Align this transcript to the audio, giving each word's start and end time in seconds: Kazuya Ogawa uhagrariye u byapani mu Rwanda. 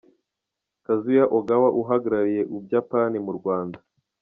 Kazuya 0.85 1.25
Ogawa 1.37 1.69
uhagrariye 1.81 2.41
u 2.55 2.57
byapani 2.63 3.17
mu 3.25 3.31
Rwanda. 3.37 3.77